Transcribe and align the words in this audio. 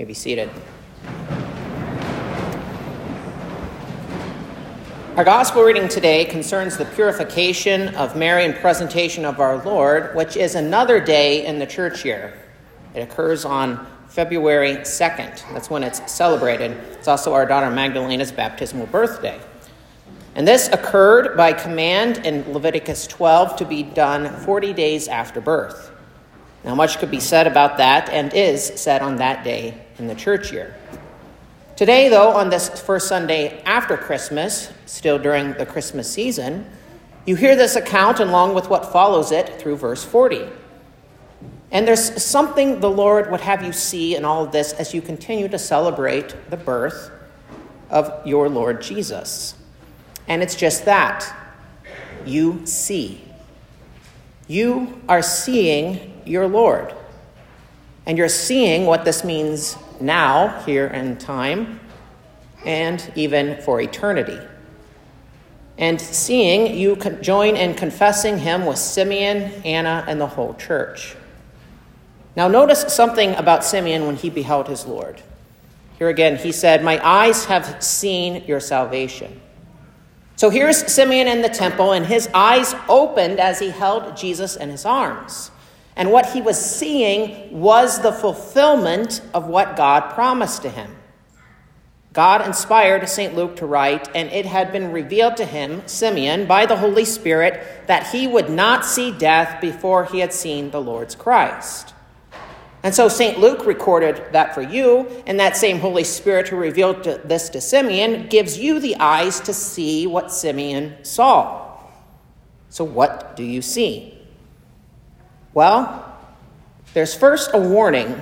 May 0.00 0.04
be 0.04 0.14
seated. 0.14 0.48
Our 5.14 5.24
gospel 5.24 5.62
reading 5.62 5.88
today 5.88 6.24
concerns 6.24 6.78
the 6.78 6.86
purification 6.86 7.94
of 7.96 8.16
Mary 8.16 8.46
and 8.46 8.54
presentation 8.54 9.26
of 9.26 9.40
our 9.40 9.62
Lord, 9.62 10.16
which 10.16 10.38
is 10.38 10.54
another 10.54 11.00
day 11.00 11.44
in 11.44 11.58
the 11.58 11.66
church 11.66 12.02
year. 12.02 12.32
It 12.94 13.00
occurs 13.00 13.44
on 13.44 13.86
February 14.08 14.76
2nd. 14.76 15.52
That's 15.52 15.68
when 15.68 15.84
it's 15.84 16.10
celebrated. 16.10 16.70
It's 16.92 17.06
also 17.06 17.34
our 17.34 17.44
daughter 17.44 17.70
Magdalena's 17.70 18.32
baptismal 18.32 18.86
birthday. 18.86 19.38
And 20.34 20.48
this 20.48 20.68
occurred 20.68 21.36
by 21.36 21.52
command 21.52 22.24
in 22.24 22.50
Leviticus 22.54 23.06
12 23.06 23.56
to 23.56 23.66
be 23.66 23.82
done 23.82 24.34
40 24.46 24.72
days 24.72 25.08
after 25.08 25.42
birth. 25.42 25.89
Now, 26.64 26.74
much 26.74 26.98
could 26.98 27.10
be 27.10 27.20
said 27.20 27.46
about 27.46 27.78
that 27.78 28.08
and 28.10 28.32
is 28.34 28.64
said 28.64 29.02
on 29.02 29.16
that 29.16 29.44
day 29.44 29.80
in 29.98 30.06
the 30.06 30.14
church 30.14 30.52
year. 30.52 30.74
Today, 31.76 32.10
though, 32.10 32.30
on 32.32 32.50
this 32.50 32.68
first 32.80 33.08
Sunday 33.08 33.62
after 33.62 33.96
Christmas, 33.96 34.70
still 34.84 35.18
during 35.18 35.54
the 35.54 35.64
Christmas 35.64 36.12
season, 36.12 36.70
you 37.24 37.36
hear 37.36 37.56
this 37.56 37.76
account 37.76 38.20
along 38.20 38.54
with 38.54 38.68
what 38.68 38.92
follows 38.92 39.32
it 39.32 39.60
through 39.60 39.76
verse 39.76 40.04
40. 40.04 40.46
And 41.70 41.86
there's 41.86 42.22
something 42.22 42.80
the 42.80 42.90
Lord 42.90 43.30
would 43.30 43.40
have 43.40 43.64
you 43.64 43.72
see 43.72 44.16
in 44.16 44.24
all 44.24 44.44
of 44.44 44.52
this 44.52 44.72
as 44.74 44.92
you 44.92 45.00
continue 45.00 45.48
to 45.48 45.58
celebrate 45.58 46.34
the 46.50 46.56
birth 46.56 47.10
of 47.88 48.26
your 48.26 48.48
Lord 48.48 48.82
Jesus. 48.82 49.54
And 50.28 50.42
it's 50.42 50.54
just 50.54 50.84
that 50.84 51.34
you 52.26 52.66
see. 52.66 53.22
You 54.48 55.00
are 55.08 55.22
seeing 55.22 56.19
your 56.30 56.48
Lord. 56.48 56.94
And 58.06 58.16
you're 58.16 58.28
seeing 58.28 58.86
what 58.86 59.04
this 59.04 59.24
means 59.24 59.76
now, 60.00 60.62
here 60.64 60.86
in 60.86 61.18
time, 61.18 61.80
and 62.64 63.12
even 63.14 63.60
for 63.62 63.80
eternity. 63.80 64.38
And 65.76 66.00
seeing, 66.00 66.76
you 66.76 66.96
join 67.20 67.56
in 67.56 67.74
confessing 67.74 68.38
him 68.38 68.66
with 68.66 68.78
Simeon, 68.78 69.50
Anna, 69.64 70.04
and 70.06 70.20
the 70.20 70.26
whole 70.26 70.54
church. 70.54 71.16
Now, 72.36 72.48
notice 72.48 72.84
something 72.92 73.34
about 73.34 73.64
Simeon 73.64 74.06
when 74.06 74.16
he 74.16 74.30
beheld 74.30 74.68
his 74.68 74.86
Lord. 74.86 75.20
Here 75.98 76.08
again, 76.08 76.36
he 76.36 76.52
said, 76.52 76.82
My 76.82 77.04
eyes 77.06 77.46
have 77.46 77.82
seen 77.82 78.44
your 78.44 78.60
salvation. 78.60 79.40
So 80.36 80.48
here's 80.48 80.90
Simeon 80.90 81.28
in 81.28 81.42
the 81.42 81.50
temple, 81.50 81.92
and 81.92 82.06
his 82.06 82.28
eyes 82.32 82.74
opened 82.88 83.38
as 83.38 83.58
he 83.58 83.68
held 83.68 84.16
Jesus 84.16 84.56
in 84.56 84.70
his 84.70 84.86
arms. 84.86 85.50
And 86.00 86.10
what 86.10 86.30
he 86.30 86.40
was 86.40 86.58
seeing 86.58 87.60
was 87.60 88.00
the 88.00 88.10
fulfillment 88.10 89.20
of 89.34 89.48
what 89.48 89.76
God 89.76 90.14
promised 90.14 90.62
to 90.62 90.70
him. 90.70 90.96
God 92.14 92.40
inspired 92.40 93.06
St. 93.06 93.36
Luke 93.36 93.56
to 93.56 93.66
write, 93.66 94.08
and 94.14 94.30
it 94.30 94.46
had 94.46 94.72
been 94.72 94.92
revealed 94.92 95.36
to 95.36 95.44
him, 95.44 95.86
Simeon, 95.86 96.46
by 96.46 96.64
the 96.64 96.78
Holy 96.78 97.04
Spirit, 97.04 97.86
that 97.86 98.06
he 98.06 98.26
would 98.26 98.48
not 98.48 98.86
see 98.86 99.12
death 99.12 99.60
before 99.60 100.06
he 100.06 100.20
had 100.20 100.32
seen 100.32 100.70
the 100.70 100.80
Lord's 100.80 101.14
Christ. 101.14 101.92
And 102.82 102.94
so 102.94 103.10
St. 103.10 103.38
Luke 103.38 103.66
recorded 103.66 104.24
that 104.32 104.54
for 104.54 104.62
you, 104.62 105.06
and 105.26 105.38
that 105.38 105.54
same 105.54 105.80
Holy 105.80 106.04
Spirit 106.04 106.48
who 106.48 106.56
revealed 106.56 107.04
this 107.04 107.50
to 107.50 107.60
Simeon 107.60 108.28
gives 108.28 108.56
you 108.56 108.80
the 108.80 108.96
eyes 108.96 109.38
to 109.40 109.52
see 109.52 110.06
what 110.06 110.32
Simeon 110.32 111.04
saw. 111.04 111.78
So, 112.70 112.84
what 112.84 113.36
do 113.36 113.44
you 113.44 113.60
see? 113.60 114.19
Well, 115.52 116.18
there's 116.94 117.14
first 117.14 117.50
a 117.52 117.58
warning, 117.58 118.20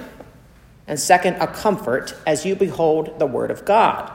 and 0.86 0.98
second, 0.98 1.36
a 1.36 1.46
comfort 1.46 2.14
as 2.26 2.46
you 2.46 2.54
behold 2.54 3.18
the 3.18 3.26
Word 3.26 3.50
of 3.50 3.64
God. 3.64 4.10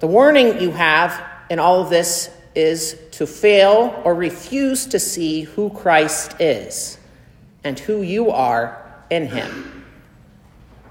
The 0.00 0.06
warning 0.06 0.60
you 0.60 0.72
have 0.72 1.22
in 1.48 1.58
all 1.58 1.82
of 1.82 1.90
this 1.90 2.30
is 2.54 2.98
to 3.12 3.26
fail 3.26 4.00
or 4.04 4.14
refuse 4.14 4.86
to 4.86 4.98
see 4.98 5.42
who 5.42 5.70
Christ 5.70 6.40
is 6.40 6.98
and 7.64 7.78
who 7.78 8.02
you 8.02 8.30
are 8.30 8.82
in 9.10 9.26
Him. 9.26 9.84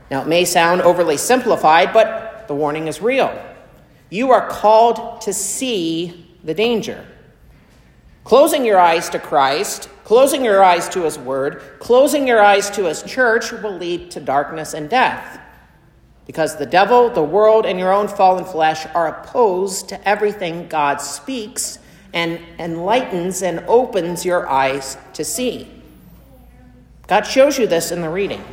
Now, 0.10 0.22
it 0.22 0.28
may 0.28 0.46
sound 0.46 0.82
overly 0.82 1.18
simplified, 1.18 1.94
but 1.94 2.48
the 2.48 2.56
warning 2.56 2.88
is 2.88 3.02
real. 3.02 3.32
You 4.10 4.32
are 4.32 4.48
called 4.48 5.22
to 5.22 5.34
see 5.34 6.36
the 6.44 6.54
danger. 6.54 7.06
Closing 8.24 8.66
your 8.66 8.80
eyes 8.80 9.10
to 9.10 9.20
Christ 9.20 9.90
Closing 10.10 10.44
your 10.44 10.64
eyes 10.64 10.90
to 10.90 11.04
His 11.04 11.20
Word, 11.20 11.62
closing 11.78 12.28
your 12.28 12.42
eyes 12.42 12.72
to 12.72 12.86
His 12.86 13.04
church 13.04 13.52
will 13.52 13.78
lead 13.78 14.10
to 14.10 14.20
darkness 14.20 14.74
and 14.74 14.90
death. 14.90 15.40
Because 16.26 16.56
the 16.56 16.66
devil, 16.66 17.12
the 17.12 17.22
world, 17.22 17.68
and 17.68 17.78
your 17.78 17.94
own 17.94 18.08
fallen 18.08 18.44
flesh 18.44 18.88
are 18.96 19.08
opposed 19.08 19.88
to 19.90 20.10
everything 20.10 20.68
God 20.68 21.00
speaks 21.00 21.78
and 22.12 22.40
enlightens 22.58 23.44
and 23.44 23.60
opens 23.68 24.26
your 24.26 24.50
eyes 24.50 24.98
to 25.14 25.24
see. 25.24 25.68
God 27.06 27.28
shows 27.28 27.60
you 27.60 27.68
this 27.68 27.92
in 27.92 28.02
the 28.02 28.10
reading. 28.10 28.44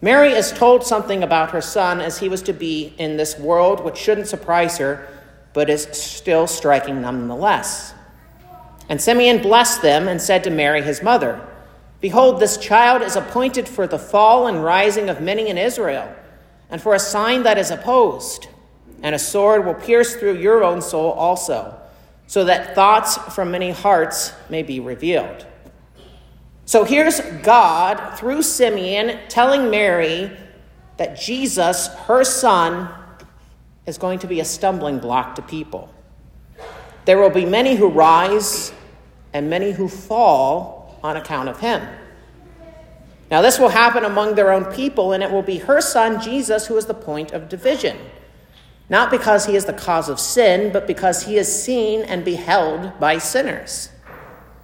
Mary 0.00 0.32
is 0.32 0.50
told 0.50 0.82
something 0.82 1.22
about 1.22 1.52
her 1.52 1.60
son 1.60 2.00
as 2.00 2.18
he 2.18 2.28
was 2.28 2.42
to 2.42 2.52
be 2.52 2.92
in 2.98 3.16
this 3.16 3.38
world, 3.38 3.84
which 3.84 3.98
shouldn't 3.98 4.26
surprise 4.26 4.78
her, 4.78 5.06
but 5.52 5.70
is 5.70 5.84
still 5.92 6.48
striking 6.48 7.02
nonetheless. 7.02 7.94
And 8.88 9.00
Simeon 9.00 9.42
blessed 9.42 9.82
them 9.82 10.08
and 10.08 10.20
said 10.20 10.44
to 10.44 10.50
Mary, 10.50 10.82
his 10.82 11.02
mother, 11.02 11.44
Behold, 12.00 12.40
this 12.40 12.56
child 12.56 13.02
is 13.02 13.16
appointed 13.16 13.68
for 13.68 13.86
the 13.86 13.98
fall 13.98 14.46
and 14.46 14.62
rising 14.62 15.08
of 15.08 15.20
many 15.20 15.48
in 15.48 15.58
Israel, 15.58 16.14
and 16.70 16.80
for 16.80 16.94
a 16.94 16.98
sign 16.98 17.42
that 17.44 17.58
is 17.58 17.70
opposed. 17.70 18.48
And 19.02 19.14
a 19.14 19.18
sword 19.18 19.64
will 19.64 19.74
pierce 19.74 20.16
through 20.16 20.38
your 20.38 20.62
own 20.62 20.80
soul 20.82 21.12
also, 21.12 21.78
so 22.26 22.44
that 22.44 22.74
thoughts 22.74 23.16
from 23.34 23.50
many 23.50 23.70
hearts 23.70 24.32
may 24.50 24.62
be 24.62 24.78
revealed. 24.78 25.46
So 26.64 26.84
here's 26.84 27.20
God, 27.42 28.18
through 28.18 28.42
Simeon, 28.42 29.20
telling 29.28 29.70
Mary 29.70 30.36
that 30.96 31.18
Jesus, 31.18 31.88
her 32.06 32.24
son, 32.24 32.88
is 33.86 33.98
going 33.98 34.18
to 34.20 34.26
be 34.26 34.40
a 34.40 34.44
stumbling 34.44 34.98
block 34.98 35.36
to 35.36 35.42
people. 35.42 35.92
There 37.06 37.18
will 37.18 37.30
be 37.30 37.44
many 37.44 37.76
who 37.76 37.88
rise 37.88 38.72
and 39.32 39.48
many 39.48 39.72
who 39.72 39.88
fall 39.88 40.98
on 41.02 41.16
account 41.16 41.48
of 41.48 41.60
him. 41.60 41.86
Now, 43.30 43.42
this 43.42 43.58
will 43.58 43.70
happen 43.70 44.04
among 44.04 44.34
their 44.34 44.52
own 44.52 44.66
people, 44.66 45.12
and 45.12 45.22
it 45.22 45.30
will 45.30 45.42
be 45.42 45.58
her 45.58 45.80
son, 45.80 46.20
Jesus, 46.20 46.66
who 46.66 46.76
is 46.76 46.86
the 46.86 46.94
point 46.94 47.32
of 47.32 47.48
division. 47.48 47.96
Not 48.88 49.10
because 49.10 49.46
he 49.46 49.56
is 49.56 49.64
the 49.64 49.72
cause 49.72 50.08
of 50.08 50.20
sin, 50.20 50.72
but 50.72 50.86
because 50.86 51.24
he 51.24 51.36
is 51.36 51.62
seen 51.62 52.02
and 52.02 52.24
beheld 52.24 52.98
by 53.00 53.18
sinners. 53.18 53.90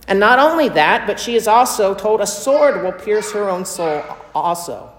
And 0.07 0.21
not 0.21 0.39
only 0.39 0.69
that, 0.71 1.07
but 1.07 1.19
she 1.19 1.35
is 1.35 1.49
also 1.49 1.95
told 1.95 2.21
a 2.21 2.27
sword 2.27 2.83
will 2.83 2.93
pierce 2.93 3.33
her 3.33 3.49
own 3.49 3.65
soul 3.65 4.03
also. 4.35 4.92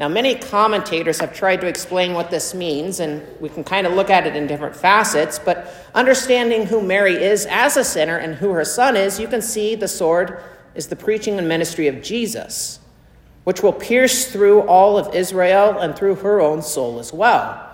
Now, 0.00 0.08
many 0.08 0.34
commentators 0.34 1.20
have 1.20 1.34
tried 1.34 1.60
to 1.60 1.66
explain 1.66 2.14
what 2.14 2.30
this 2.30 2.54
means, 2.54 2.98
and 2.98 3.22
we 3.40 3.48
can 3.48 3.62
kind 3.62 3.86
of 3.86 3.92
look 3.92 4.10
at 4.10 4.26
it 4.26 4.34
in 4.34 4.46
different 4.46 4.74
facets, 4.74 5.38
but 5.38 5.72
understanding 5.94 6.66
who 6.66 6.80
Mary 6.80 7.14
is 7.14 7.46
as 7.46 7.76
a 7.76 7.84
sinner 7.84 8.16
and 8.16 8.34
who 8.34 8.50
her 8.52 8.64
son 8.64 8.96
is, 8.96 9.20
you 9.20 9.28
can 9.28 9.42
see 9.42 9.74
the 9.74 9.86
sword 9.86 10.42
is 10.74 10.86
the 10.86 10.96
preaching 10.96 11.38
and 11.38 11.46
ministry 11.46 11.86
of 11.86 12.02
Jesus, 12.02 12.80
which 13.44 13.62
will 13.62 13.72
pierce 13.72 14.32
through 14.32 14.62
all 14.62 14.96
of 14.96 15.14
Israel 15.14 15.78
and 15.78 15.94
through 15.94 16.16
her 16.16 16.40
own 16.40 16.62
soul 16.62 16.98
as 16.98 17.12
well. 17.12 17.68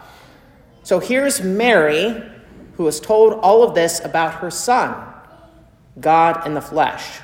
So 0.83 0.99
here's 0.99 1.41
Mary, 1.41 2.23
who 2.75 2.87
is 2.89 3.01
told 3.01 3.35
all 3.35 3.63
of 3.63 3.75
this 3.75 4.05
about 4.05 4.35
her 4.35 4.51
son, 4.51 4.95
God 6.01 6.47
in 6.47 6.55
the 6.55 6.61
flesh. 6.61 7.21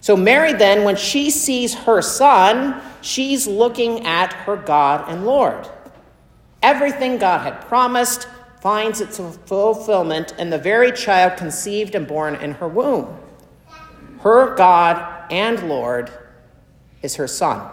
So, 0.00 0.16
Mary, 0.16 0.52
then, 0.52 0.84
when 0.84 0.96
she 0.96 1.30
sees 1.30 1.72
her 1.74 2.02
son, 2.02 2.80
she's 3.04 3.46
looking 3.46 4.06
at 4.06 4.32
her 4.32 4.56
God 4.56 5.08
and 5.08 5.24
Lord. 5.24 5.68
Everything 6.62 7.18
God 7.18 7.42
had 7.42 7.60
promised 7.62 8.26
finds 8.60 9.00
its 9.00 9.18
fulfillment 9.44 10.32
in 10.38 10.48
the 10.48 10.58
very 10.58 10.90
child 10.90 11.36
conceived 11.36 11.94
and 11.94 12.06
born 12.06 12.34
in 12.36 12.52
her 12.52 12.68
womb. 12.68 13.18
Her 14.20 14.54
God 14.54 15.30
and 15.30 15.68
Lord 15.68 16.10
is 17.02 17.16
her 17.16 17.26
son. 17.26 17.70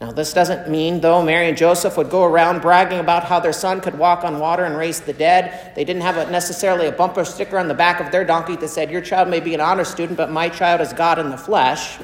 Now, 0.00 0.12
this 0.12 0.32
doesn't 0.32 0.70
mean, 0.70 1.00
though, 1.00 1.22
Mary 1.22 1.48
and 1.48 1.58
Joseph 1.58 1.96
would 1.96 2.08
go 2.08 2.24
around 2.24 2.62
bragging 2.62 3.00
about 3.00 3.24
how 3.24 3.40
their 3.40 3.52
son 3.52 3.80
could 3.80 3.98
walk 3.98 4.22
on 4.22 4.38
water 4.38 4.64
and 4.64 4.76
raise 4.76 5.00
the 5.00 5.12
dead. 5.12 5.72
They 5.74 5.84
didn't 5.84 6.02
have 6.02 6.16
a, 6.16 6.30
necessarily 6.30 6.86
a 6.86 6.92
bumper 6.92 7.24
sticker 7.24 7.58
on 7.58 7.66
the 7.66 7.74
back 7.74 8.00
of 8.00 8.12
their 8.12 8.24
donkey 8.24 8.54
that 8.56 8.68
said, 8.68 8.92
Your 8.92 9.00
child 9.00 9.28
may 9.28 9.40
be 9.40 9.54
an 9.54 9.60
honor 9.60 9.84
student, 9.84 10.16
but 10.16 10.30
my 10.30 10.48
child 10.48 10.80
is 10.80 10.92
God 10.92 11.18
in 11.18 11.30
the 11.30 11.36
flesh. 11.36 11.98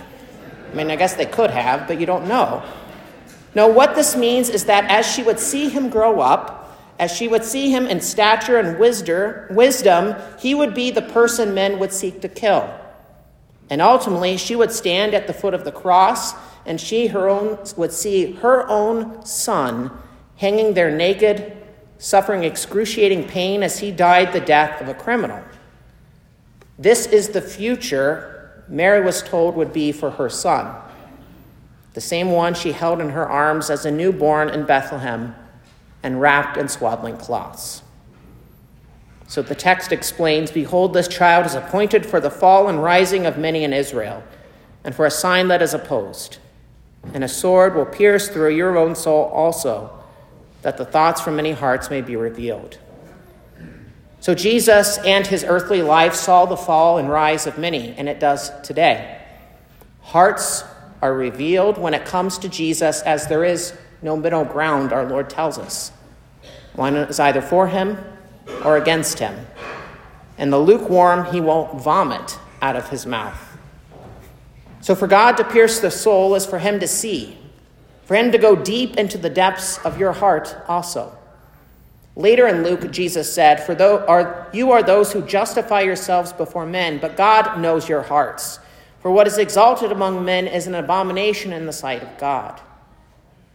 I 0.74 0.76
mean, 0.76 0.90
I 0.90 0.96
guess 0.96 1.14
they 1.14 1.26
could 1.26 1.52
have, 1.52 1.86
but 1.86 2.00
you 2.00 2.06
don't 2.06 2.26
know. 2.26 2.64
No, 3.54 3.68
what 3.68 3.94
this 3.94 4.16
means 4.16 4.48
is 4.48 4.64
that 4.64 4.90
as 4.90 5.06
she 5.06 5.22
would 5.22 5.38
see 5.38 5.68
him 5.68 5.88
grow 5.88 6.20
up, 6.20 6.76
as 6.98 7.12
she 7.12 7.28
would 7.28 7.44
see 7.44 7.70
him 7.70 7.86
in 7.86 8.00
stature 8.00 8.58
and 8.58 8.76
wisdom, 8.76 10.16
he 10.40 10.52
would 10.52 10.74
be 10.74 10.90
the 10.90 11.02
person 11.02 11.54
men 11.54 11.78
would 11.78 11.92
seek 11.92 12.20
to 12.22 12.28
kill. 12.28 12.68
And 13.70 13.80
ultimately, 13.80 14.36
she 14.36 14.56
would 14.56 14.72
stand 14.72 15.14
at 15.14 15.28
the 15.28 15.32
foot 15.32 15.54
of 15.54 15.64
the 15.64 15.70
cross, 15.70 16.34
and 16.66 16.80
she 16.80 17.06
her 17.06 17.28
own, 17.28 17.58
would 17.76 17.92
see 17.92 18.32
her 18.32 18.68
own 18.68 19.24
son 19.24 19.96
hanging 20.38 20.74
there 20.74 20.90
naked, 20.90 21.56
suffering 21.98 22.42
excruciating 22.42 23.28
pain 23.28 23.62
as 23.62 23.78
he 23.78 23.92
died 23.92 24.32
the 24.32 24.40
death 24.40 24.80
of 24.80 24.88
a 24.88 24.94
criminal. 24.94 25.40
This 26.76 27.06
is 27.06 27.28
the 27.28 27.40
future 27.40 28.33
Mary 28.68 29.04
was 29.04 29.22
told 29.22 29.56
would 29.56 29.72
be 29.72 29.92
for 29.92 30.10
her 30.12 30.28
son, 30.28 30.74
the 31.92 32.00
same 32.00 32.30
one 32.30 32.54
she 32.54 32.72
held 32.72 33.00
in 33.00 33.10
her 33.10 33.28
arms 33.28 33.70
as 33.70 33.84
a 33.84 33.90
newborn 33.90 34.48
in 34.48 34.64
Bethlehem 34.64 35.34
and 36.02 36.20
wrapped 36.20 36.56
in 36.56 36.68
swaddling 36.68 37.16
cloths. 37.16 37.82
So 39.26 39.42
the 39.42 39.54
text 39.54 39.92
explains 39.92 40.50
Behold, 40.50 40.92
this 40.92 41.08
child 41.08 41.46
is 41.46 41.54
appointed 41.54 42.04
for 42.04 42.20
the 42.20 42.30
fall 42.30 42.68
and 42.68 42.82
rising 42.82 43.26
of 43.26 43.38
many 43.38 43.64
in 43.64 43.72
Israel, 43.72 44.22
and 44.84 44.94
for 44.94 45.06
a 45.06 45.10
sign 45.10 45.48
that 45.48 45.62
is 45.62 45.72
opposed. 45.72 46.38
And 47.12 47.24
a 47.24 47.28
sword 47.28 47.74
will 47.74 47.86
pierce 47.86 48.28
through 48.28 48.54
your 48.54 48.76
own 48.76 48.94
soul 48.94 49.24
also, 49.24 49.90
that 50.62 50.76
the 50.76 50.84
thoughts 50.84 51.20
from 51.20 51.36
many 51.36 51.52
hearts 51.52 51.90
may 51.90 52.00
be 52.00 52.16
revealed. 52.16 52.78
So 54.24 54.34
Jesus 54.34 54.96
and 55.04 55.26
his 55.26 55.44
earthly 55.44 55.82
life 55.82 56.14
saw 56.14 56.46
the 56.46 56.56
fall 56.56 56.96
and 56.96 57.10
rise 57.10 57.46
of 57.46 57.58
many, 57.58 57.94
and 57.98 58.08
it 58.08 58.20
does 58.20 58.50
today. 58.62 59.20
Hearts 60.00 60.64
are 61.02 61.12
revealed 61.12 61.76
when 61.76 61.92
it 61.92 62.06
comes 62.06 62.38
to 62.38 62.48
Jesus, 62.48 63.02
as 63.02 63.26
there 63.26 63.44
is 63.44 63.76
no 64.00 64.16
middle 64.16 64.46
ground, 64.46 64.94
our 64.94 65.04
Lord 65.04 65.28
tells 65.28 65.58
us. 65.58 65.92
One 66.72 66.96
is 66.96 67.20
either 67.20 67.42
for 67.42 67.68
him 67.68 67.98
or 68.64 68.78
against 68.78 69.18
him. 69.18 69.46
And 70.38 70.50
the 70.50 70.58
lukewarm 70.58 71.30
he 71.30 71.42
won't 71.42 71.82
vomit 71.82 72.38
out 72.62 72.76
of 72.76 72.88
his 72.88 73.04
mouth. 73.04 73.58
So 74.80 74.94
for 74.94 75.06
God 75.06 75.36
to 75.36 75.44
pierce 75.44 75.80
the 75.80 75.90
soul 75.90 76.34
is 76.34 76.46
for 76.46 76.60
him 76.60 76.80
to 76.80 76.88
see, 76.88 77.36
for 78.04 78.14
him 78.16 78.32
to 78.32 78.38
go 78.38 78.56
deep 78.56 78.96
into 78.96 79.18
the 79.18 79.28
depths 79.28 79.76
of 79.84 80.00
your 80.00 80.14
heart 80.14 80.56
also. 80.66 81.14
Later 82.16 82.46
in 82.46 82.62
Luke, 82.62 82.90
Jesus 82.90 83.32
said, 83.32 83.64
For 83.64 83.74
though 83.74 84.04
are, 84.06 84.48
you 84.52 84.70
are 84.70 84.82
those 84.82 85.12
who 85.12 85.22
justify 85.22 85.80
yourselves 85.80 86.32
before 86.32 86.66
men, 86.66 86.98
but 86.98 87.16
God 87.16 87.58
knows 87.60 87.88
your 87.88 88.02
hearts. 88.02 88.60
For 89.00 89.10
what 89.10 89.26
is 89.26 89.38
exalted 89.38 89.92
among 89.92 90.24
men 90.24 90.46
is 90.46 90.66
an 90.66 90.74
abomination 90.74 91.52
in 91.52 91.66
the 91.66 91.72
sight 91.72 92.02
of 92.02 92.16
God. 92.18 92.60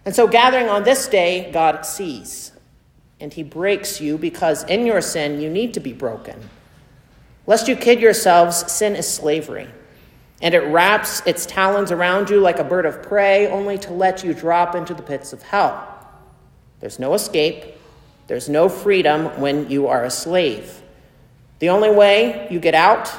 And 0.06 0.14
so, 0.14 0.28
gathering 0.28 0.70
on 0.70 0.84
this 0.84 1.08
day, 1.08 1.52
God 1.52 1.86
sees 1.86 2.52
and 3.20 3.34
he 3.34 3.44
breaks 3.44 4.00
you 4.00 4.18
because 4.18 4.64
in 4.66 4.86
your 4.86 5.02
sin 5.02 5.42
you 5.42 5.50
need 5.50 5.74
to 5.74 5.80
be 5.80 5.94
broken. 5.94 6.40
Lest 7.46 7.68
you 7.68 7.76
kid 7.76 8.00
yourselves, 8.00 8.72
sin 8.72 8.96
is 8.96 9.08
slavery, 9.08 9.68
and 10.42 10.54
it 10.54 10.60
wraps 10.68 11.22
its 11.26 11.46
talons 11.46 11.92
around 11.92 12.30
you 12.30 12.40
like 12.40 12.60
a 12.60 12.64
bird 12.64 12.86
of 12.86 13.02
prey, 13.02 13.48
only 13.48 13.78
to 13.80 13.92
let 13.92 14.24
you 14.24 14.34
drop 14.34 14.76
into 14.76 14.94
the 14.94 15.02
pits 15.02 15.34
of 15.34 15.42
hell. 15.42 15.86
There's 16.80 17.00
no 17.00 17.14
escape, 17.14 17.76
there's 18.30 18.48
no 18.48 18.70
freedom 18.70 19.26
when 19.42 19.72
you 19.72 19.88
are 19.88 20.06
a 20.06 20.12
slave. 20.12 20.84
The 21.58 21.70
only 21.70 21.90
way 21.90 22.48
you 22.52 22.60
get 22.60 22.76
out 22.76 23.12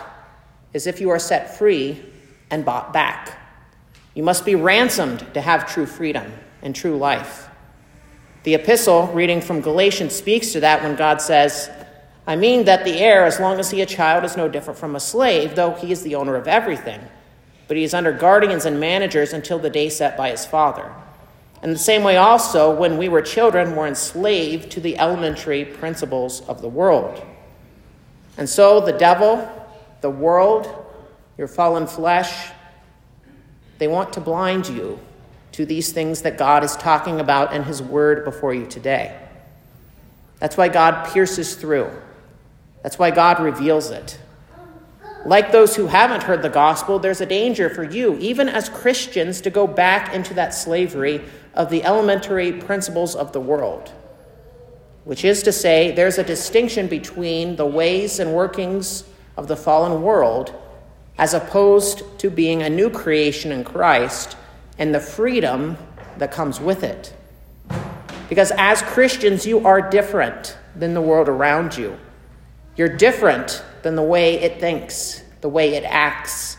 is 0.73 0.87
if 0.87 1.01
you 1.01 1.11
are 1.11 1.19
set 1.19 1.59
free 1.59 2.01
and 2.49 2.65
bought 2.65 2.93
back. 2.93 3.37
You 4.15 4.23
must 4.23 4.45
be 4.45 4.55
ransomed 4.55 5.27
to 5.35 5.41
have 5.41 5.69
true 5.69 5.87
freedom 5.87 6.33
and 6.63 6.77
true 6.77 6.97
life. 6.97 7.49
The 8.45 8.55
epistle 8.55 9.09
reading 9.09 9.41
from 9.41 9.63
Galatians 9.63 10.15
speaks 10.15 10.53
to 10.53 10.61
that 10.61 10.81
when 10.81 10.95
God 10.95 11.21
says, 11.21 11.69
I 12.25 12.37
mean 12.37 12.67
that 12.67 12.85
the 12.85 13.01
heir, 13.01 13.25
as 13.25 13.41
long 13.41 13.59
as 13.59 13.73
he 13.73 13.81
a 13.81 13.87
child, 13.87 14.23
is 14.23 14.37
no 14.37 14.49
different 14.49 14.79
from 14.79 14.95
a 14.95 15.01
slave, 15.01 15.57
though 15.57 15.73
he 15.73 15.91
is 15.91 16.05
the 16.05 16.15
owner 16.15 16.37
of 16.37 16.47
everything. 16.47 17.01
But 17.67 17.77
he 17.77 17.83
is 17.83 17.95
under 17.95 18.13
guardians 18.13 18.65
and 18.65 18.79
managers 18.79 19.33
until 19.33 19.59
the 19.59 19.71
day 19.71 19.89
set 19.89 20.17
by 20.17 20.31
his 20.31 20.47
father. 20.47 20.95
In 21.63 21.71
the 21.73 21.79
same 21.79 22.03
way, 22.03 22.17
also, 22.17 22.75
when 22.75 22.97
we 22.97 23.09
were 23.09 23.21
children, 23.21 23.77
were 23.77 23.87
enslaved 23.87 24.71
to 24.73 24.81
the 24.81 24.99
elementary 24.99 25.65
principles 25.65 26.41
of 26.49 26.63
the 26.63 26.69
world. 26.69 27.25
And 28.39 28.49
so 28.49 28.81
the 28.81 28.93
devil, 28.93 29.47
the 30.01 30.11
world, 30.11 30.87
your 31.37 31.49
fallen 31.49 31.87
flesh, 31.87 32.51
they 33.79 33.89
want 33.89 34.15
to 34.15 34.21
blind 34.21 34.69
you 34.69 34.99
to 35.53 35.67
these 35.67 35.93
things 35.93 36.23
that 36.23 36.39
God 36.39 36.65
is 36.65 36.77
talking 36.77 37.21
about 37.21 37.53
in 37.53 37.65
His 37.65 37.83
Word 37.83 38.25
before 38.25 38.55
you 38.55 38.67
today. 38.67 39.19
That's 40.39 40.57
why 40.57 40.69
God 40.69 41.13
pierces 41.13 41.55
through. 41.55 41.91
That's 42.83 42.99
why 42.99 43.11
God 43.11 43.41
reveals 43.41 43.91
it. 43.91 44.19
Like 45.27 45.53
those 45.53 45.77
who 45.77 45.87
haven't 45.87 46.23
heard 46.23 46.41
the 46.41 46.49
gospel, 46.49 46.99
there's 46.99 47.21
a 47.21 47.27
danger 47.27 47.69
for 47.69 47.85
you, 47.85 48.17
even 48.19 48.49
as 48.49 48.71
Christians, 48.71 49.43
to 49.43 49.51
go 49.51 49.67
back 49.67 50.15
into 50.15 50.33
that 50.35 50.55
slavery 50.55 51.23
of 51.55 51.71
the 51.71 51.85
elementary 51.85 52.53
principles 52.53 53.15
of 53.15 53.33
the 53.33 53.41
world. 53.41 53.93
Which 55.05 55.25
is 55.25 55.43
to 55.45 55.53
say, 55.53 55.93
there's 55.93 56.19
a 56.19 56.25
distinction 56.25 56.87
between 56.87 57.57
the 57.57 57.67
ways 57.67 58.19
and 58.19 58.35
workings 58.35 59.05
of 59.37 59.49
the 59.49 59.57
fallen 59.57 60.03
world 60.03 60.55
as 61.19 61.35
opposed 61.35 62.03
to 62.19 62.31
being 62.31 62.63
a 62.63 62.71
new 62.71 62.89
creation 62.89 63.53
in 63.53 63.65
Christ 63.65 64.37
and 64.79 64.95
the 64.95 65.01
freedom 65.01 65.77
that 66.19 66.33
comes 66.33 66.61
with 66.61 66.83
it. 66.83 67.15
Because 68.29 68.53
as 68.57 68.81
Christians, 68.83 69.45
you 69.45 69.67
are 69.67 69.91
different 69.91 70.57
than 70.77 70.95
the 70.95 71.01
world 71.01 71.29
around 71.29 71.77
you. 71.77 71.99
You're 72.77 72.97
different 72.97 73.63
than 73.83 73.97
the 73.97 74.03
way 74.03 74.41
it 74.41 74.61
thinks, 74.61 75.23
the 75.41 75.49
way 75.49 75.75
it 75.75 75.85
acts. 75.85 76.57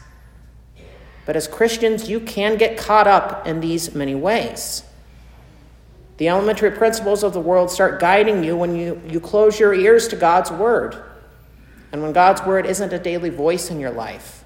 But 1.25 1.36
as 1.36 1.48
Christians, 1.48 2.10
you 2.10 2.20
can 2.20 2.58
get 2.58 2.78
caught 2.78 3.08
up 3.08 3.46
in 3.48 3.60
these 3.60 3.94
many 3.94 4.16
ways. 4.16 4.84
The 6.18 6.30
elementary 6.30 6.72
principles 6.72 7.24
of 7.24 7.34
the 7.34 7.40
world 7.40 7.72
start 7.72 8.00
guiding 8.00 8.44
you 8.44 8.56
when 8.56 8.75
you, 8.75 9.01
you 9.08 9.20
close 9.20 9.60
your 9.60 9.74
ears 9.74 10.08
to 10.10 10.16
God's 10.16 10.51
word. 10.51 10.96
And 11.92 12.01
when 12.01 12.13
God's 12.13 12.44
word 12.44 12.66
isn't 12.66 12.94
a 12.94 13.00
daily 13.00 13.30
voice 13.30 13.70
in 13.70 13.80
your 13.80 13.92
life, 13.92 14.44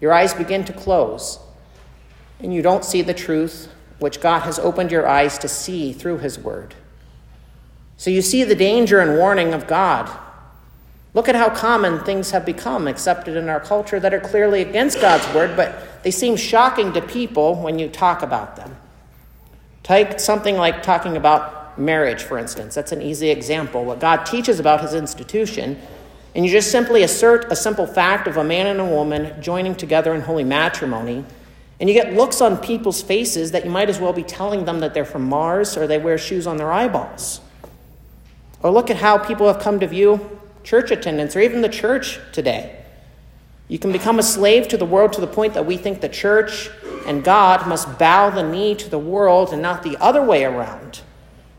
your 0.00 0.12
eyes 0.12 0.34
begin 0.34 0.64
to 0.64 0.72
close 0.72 1.38
and 2.40 2.54
you 2.54 2.62
don't 2.62 2.84
see 2.84 3.02
the 3.02 3.14
truth 3.14 3.68
which 3.98 4.20
God 4.20 4.40
has 4.40 4.58
opened 4.58 4.92
your 4.92 5.08
eyes 5.08 5.38
to 5.38 5.48
see 5.48 5.92
through 5.92 6.18
His 6.18 6.38
Word. 6.38 6.74
So 7.96 8.10
you 8.10 8.22
see 8.22 8.44
the 8.44 8.54
danger 8.54 9.00
and 9.00 9.16
warning 9.18 9.52
of 9.52 9.66
God. 9.66 10.08
Look 11.18 11.28
at 11.28 11.34
how 11.34 11.50
common 11.50 11.98
things 12.04 12.30
have 12.30 12.46
become 12.46 12.86
accepted 12.86 13.34
in 13.34 13.48
our 13.48 13.58
culture 13.58 13.98
that 13.98 14.14
are 14.14 14.20
clearly 14.20 14.62
against 14.62 15.00
God's 15.00 15.26
Word, 15.34 15.56
but 15.56 16.04
they 16.04 16.12
seem 16.12 16.36
shocking 16.36 16.92
to 16.92 17.02
people 17.02 17.56
when 17.56 17.76
you 17.76 17.88
talk 17.88 18.22
about 18.22 18.54
them. 18.54 18.76
Take 19.82 20.20
something 20.20 20.56
like 20.56 20.80
talking 20.84 21.16
about 21.16 21.76
marriage, 21.76 22.22
for 22.22 22.38
instance. 22.38 22.76
That's 22.76 22.92
an 22.92 23.02
easy 23.02 23.30
example. 23.30 23.84
What 23.84 23.98
God 23.98 24.26
teaches 24.26 24.60
about 24.60 24.80
His 24.80 24.94
institution 24.94 25.76
and 26.36 26.46
you 26.46 26.52
just 26.52 26.70
simply 26.70 27.02
assert 27.02 27.50
a 27.50 27.56
simple 27.56 27.88
fact 27.88 28.28
of 28.28 28.36
a 28.36 28.44
man 28.44 28.68
and 28.68 28.78
a 28.78 28.84
woman 28.84 29.42
joining 29.42 29.74
together 29.74 30.14
in 30.14 30.20
holy 30.20 30.44
matrimony, 30.44 31.24
and 31.80 31.90
you 31.90 31.94
get 31.96 32.14
looks 32.14 32.40
on 32.40 32.56
people's 32.58 33.02
faces 33.02 33.50
that 33.50 33.64
you 33.64 33.72
might 33.72 33.90
as 33.90 33.98
well 33.98 34.12
be 34.12 34.22
telling 34.22 34.66
them 34.66 34.78
that 34.78 34.94
they're 34.94 35.04
from 35.04 35.24
Mars 35.24 35.76
or 35.76 35.88
they 35.88 35.98
wear 35.98 36.16
shoes 36.16 36.46
on 36.46 36.58
their 36.58 36.70
eyeballs. 36.70 37.40
Or 38.62 38.70
look 38.70 38.88
at 38.88 38.98
how 38.98 39.18
people 39.18 39.48
have 39.48 39.60
come 39.60 39.80
to 39.80 39.88
view 39.88 40.37
church 40.68 40.90
attendance 40.90 41.34
or 41.34 41.40
even 41.40 41.62
the 41.62 41.68
church 41.68 42.20
today. 42.30 42.84
You 43.68 43.78
can 43.78 43.90
become 43.90 44.18
a 44.18 44.22
slave 44.22 44.68
to 44.68 44.76
the 44.76 44.84
world 44.84 45.14
to 45.14 45.20
the 45.22 45.26
point 45.26 45.54
that 45.54 45.64
we 45.64 45.78
think 45.78 46.02
the 46.02 46.10
church 46.10 46.68
and 47.06 47.24
God 47.24 47.66
must 47.66 47.98
bow 47.98 48.28
the 48.28 48.42
knee 48.42 48.74
to 48.74 48.90
the 48.90 48.98
world 48.98 49.54
and 49.54 49.62
not 49.62 49.82
the 49.82 49.96
other 49.96 50.22
way 50.22 50.44
around, 50.44 51.00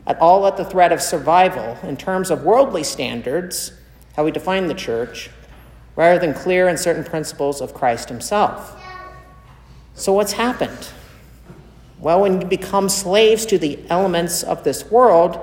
at 0.06 0.16
all 0.20 0.46
at 0.46 0.56
the 0.56 0.64
threat 0.64 0.92
of 0.92 1.02
survival 1.02 1.76
in 1.82 1.96
terms 1.96 2.30
of 2.30 2.44
worldly 2.44 2.84
standards, 2.84 3.72
how 4.14 4.24
we 4.24 4.30
define 4.30 4.68
the 4.68 4.74
church, 4.74 5.28
rather 5.96 6.20
than 6.20 6.32
clear 6.32 6.68
and 6.68 6.78
certain 6.78 7.02
principles 7.02 7.60
of 7.60 7.74
Christ 7.74 8.08
Himself. 8.08 8.80
So, 9.94 10.12
what's 10.12 10.32
happened? 10.32 10.88
Well, 11.98 12.20
when 12.20 12.40
you 12.40 12.46
become 12.46 12.88
slaves 12.88 13.44
to 13.46 13.58
the 13.58 13.76
elements 13.90 14.44
of 14.44 14.62
this 14.62 14.88
world, 14.88 15.40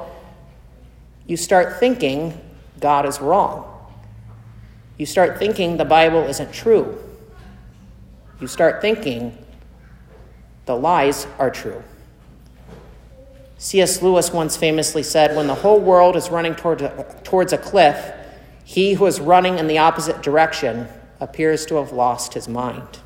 you 1.25 1.35
start 1.35 1.81
thinking 1.81 2.41
God 2.79 3.05
is 3.05 3.19
wrong. 3.19 3.73
You 4.97 5.05
start 5.05 5.37
thinking 5.37 5.77
the 5.77 5.85
Bible 5.85 6.23
isn't 6.23 6.53
true. 6.53 6.97
You 8.39 8.47
start 8.47 8.81
thinking 8.81 9.37
the 10.65 10.75
lies 10.75 11.27
are 11.39 11.49
true. 11.49 11.83
C.S. 13.59 14.01
Lewis 14.01 14.31
once 14.31 14.55
famously 14.55 15.01
said, 15.01 15.35
When 15.35 15.47
the 15.47 15.55
whole 15.55 15.79
world 15.79 16.15
is 16.15 16.29
running 16.29 16.55
toward 16.55 16.81
a, 16.81 17.21
towards 17.23 17.53
a 17.53 17.57
cliff, 17.57 18.13
he 18.63 18.93
who 18.93 19.05
is 19.05 19.19
running 19.19 19.57
in 19.57 19.67
the 19.67 19.79
opposite 19.79 20.21
direction 20.21 20.87
appears 21.19 21.65
to 21.67 21.75
have 21.75 21.91
lost 21.91 22.33
his 22.33 22.47
mind. 22.47 22.99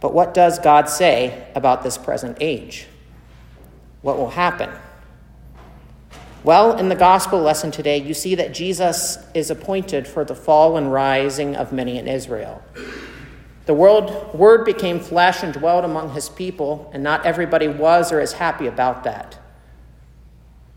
But 0.00 0.14
what 0.14 0.34
does 0.34 0.58
God 0.58 0.88
say 0.88 1.48
about 1.54 1.82
this 1.82 1.98
present 1.98 2.36
age? 2.40 2.86
What 4.02 4.16
will 4.16 4.30
happen? 4.30 4.70
Well, 6.44 6.78
in 6.78 6.88
the 6.88 6.94
gospel 6.94 7.40
lesson 7.40 7.72
today, 7.72 7.98
you 7.98 8.14
see 8.14 8.36
that 8.36 8.54
Jesus 8.54 9.18
is 9.34 9.50
appointed 9.50 10.06
for 10.06 10.24
the 10.24 10.36
fall 10.36 10.76
and 10.76 10.92
rising 10.92 11.56
of 11.56 11.72
many 11.72 11.98
in 11.98 12.06
Israel. 12.06 12.62
The 13.66 13.74
world, 13.74 14.32
word 14.34 14.64
became 14.64 15.00
flesh 15.00 15.42
and 15.42 15.52
dwelt 15.52 15.84
among 15.84 16.12
his 16.12 16.28
people, 16.28 16.90
and 16.94 17.02
not 17.02 17.26
everybody 17.26 17.66
was 17.66 18.12
or 18.12 18.20
is 18.20 18.34
happy 18.34 18.68
about 18.68 19.02
that. 19.02 19.36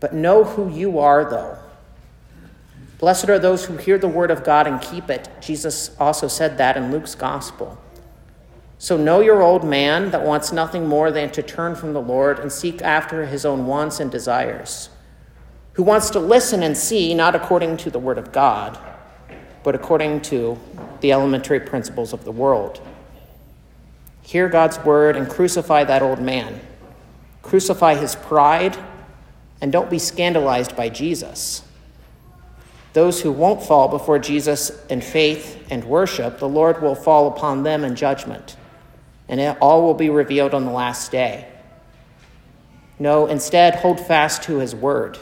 But 0.00 0.12
know 0.12 0.42
who 0.42 0.68
you 0.68 0.98
are, 0.98 1.30
though. 1.30 1.58
Blessed 2.98 3.28
are 3.28 3.38
those 3.38 3.64
who 3.64 3.76
hear 3.76 3.98
the 3.98 4.08
word 4.08 4.32
of 4.32 4.42
God 4.42 4.66
and 4.66 4.80
keep 4.80 5.10
it. 5.10 5.28
Jesus 5.40 5.96
also 6.00 6.26
said 6.26 6.58
that 6.58 6.76
in 6.76 6.90
Luke's 6.90 7.14
gospel. 7.14 7.78
So 8.78 8.96
know 8.96 9.20
your 9.20 9.42
old 9.42 9.62
man 9.62 10.10
that 10.10 10.22
wants 10.22 10.50
nothing 10.50 10.88
more 10.88 11.12
than 11.12 11.30
to 11.30 11.42
turn 11.42 11.76
from 11.76 11.92
the 11.92 12.02
Lord 12.02 12.40
and 12.40 12.50
seek 12.50 12.82
after 12.82 13.26
his 13.26 13.44
own 13.44 13.66
wants 13.66 14.00
and 14.00 14.10
desires 14.10 14.88
who 15.74 15.82
wants 15.82 16.10
to 16.10 16.20
listen 16.20 16.62
and 16.62 16.76
see 16.76 17.14
not 17.14 17.34
according 17.34 17.78
to 17.78 17.90
the 17.90 17.98
Word 17.98 18.18
of 18.18 18.32
God, 18.32 18.78
but 19.62 19.74
according 19.74 20.20
to 20.20 20.58
the 21.00 21.12
elementary 21.12 21.60
principles 21.60 22.12
of 22.12 22.24
the 22.24 22.32
world. 22.32 22.80
Hear 24.22 24.48
God's 24.48 24.78
Word 24.80 25.16
and 25.16 25.28
crucify 25.28 25.84
that 25.84 26.02
old 26.02 26.20
man. 26.20 26.60
Crucify 27.42 27.94
his 27.94 28.14
pride, 28.14 28.76
and 29.60 29.72
don't 29.72 29.90
be 29.90 29.98
scandalized 29.98 30.76
by 30.76 30.88
Jesus. 30.88 31.62
Those 32.92 33.22
who 33.22 33.32
won't 33.32 33.62
fall 33.62 33.88
before 33.88 34.18
Jesus 34.18 34.70
in 34.86 35.00
faith 35.00 35.66
and 35.70 35.82
worship, 35.84 36.38
the 36.38 36.48
Lord 36.48 36.82
will 36.82 36.94
fall 36.94 37.28
upon 37.28 37.62
them 37.62 37.82
in 37.82 37.96
judgment, 37.96 38.56
and 39.28 39.40
it 39.40 39.56
all 39.60 39.82
will 39.82 39.94
be 39.94 40.10
revealed 40.10 40.52
on 40.52 40.66
the 40.66 40.70
last 40.70 41.10
day. 41.10 41.48
No, 42.98 43.26
instead, 43.26 43.76
hold 43.76 43.98
fast 43.98 44.42
to 44.44 44.58
his 44.58 44.74
word 44.74 45.18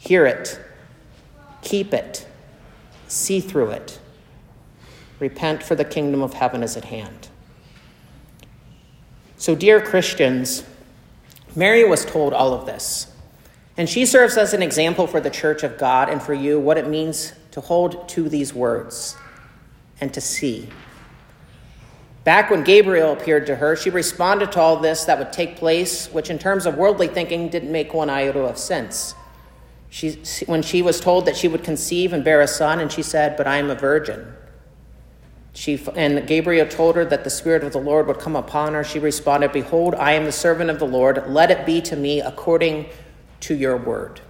Hear 0.00 0.26
it, 0.26 0.58
keep 1.62 1.94
it, 1.94 2.26
see 3.06 3.38
through 3.38 3.70
it. 3.70 4.00
Repent, 5.18 5.62
for 5.62 5.74
the 5.74 5.84
kingdom 5.84 6.22
of 6.22 6.32
heaven 6.32 6.62
is 6.62 6.76
at 6.76 6.86
hand. 6.86 7.28
So, 9.36 9.54
dear 9.54 9.80
Christians, 9.80 10.64
Mary 11.54 11.86
was 11.86 12.04
told 12.04 12.32
all 12.32 12.54
of 12.54 12.64
this. 12.64 13.12
And 13.76 13.88
she 13.88 14.06
serves 14.06 14.36
as 14.36 14.54
an 14.54 14.62
example 14.62 15.06
for 15.06 15.20
the 15.20 15.30
church 15.30 15.62
of 15.62 15.78
God 15.78 16.08
and 16.08 16.22
for 16.22 16.34
you 16.34 16.58
what 16.58 16.78
it 16.78 16.88
means 16.88 17.34
to 17.52 17.60
hold 17.60 18.08
to 18.10 18.28
these 18.28 18.54
words 18.54 19.16
and 20.00 20.12
to 20.14 20.20
see. 20.20 20.68
Back 22.24 22.50
when 22.50 22.64
Gabriel 22.64 23.12
appeared 23.12 23.46
to 23.46 23.56
her, 23.56 23.76
she 23.76 23.90
responded 23.90 24.52
to 24.52 24.60
all 24.60 24.76
this 24.76 25.04
that 25.04 25.18
would 25.18 25.32
take 25.32 25.56
place, 25.56 26.08
which 26.08 26.30
in 26.30 26.38
terms 26.38 26.66
of 26.66 26.76
worldly 26.76 27.08
thinking 27.08 27.48
didn't 27.48 27.72
make 27.72 27.92
one 27.94 28.10
iota 28.10 28.40
of 28.40 28.58
sense. 28.58 29.14
She, 29.90 30.12
when 30.46 30.62
she 30.62 30.82
was 30.82 31.00
told 31.00 31.26
that 31.26 31.36
she 31.36 31.48
would 31.48 31.64
conceive 31.64 32.12
and 32.12 32.24
bear 32.24 32.40
a 32.40 32.46
son, 32.46 32.78
and 32.78 32.90
she 32.90 33.02
said, 33.02 33.36
But 33.36 33.48
I 33.48 33.56
am 33.56 33.70
a 33.70 33.74
virgin. 33.74 34.32
She, 35.52 35.84
and 35.96 36.26
Gabriel 36.28 36.66
told 36.68 36.94
her 36.94 37.04
that 37.04 37.24
the 37.24 37.30
Spirit 37.30 37.64
of 37.64 37.72
the 37.72 37.80
Lord 37.80 38.06
would 38.06 38.20
come 38.20 38.36
upon 38.36 38.74
her. 38.74 38.84
She 38.84 39.00
responded, 39.00 39.50
Behold, 39.50 39.96
I 39.96 40.12
am 40.12 40.24
the 40.24 40.32
servant 40.32 40.70
of 40.70 40.78
the 40.78 40.86
Lord. 40.86 41.24
Let 41.28 41.50
it 41.50 41.66
be 41.66 41.80
to 41.82 41.96
me 41.96 42.20
according 42.20 42.86
to 43.40 43.54
your 43.54 43.76
word. 43.76 44.20